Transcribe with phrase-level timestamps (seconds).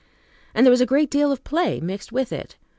[0.55, 2.57] And there was a great deal of play mixed with it.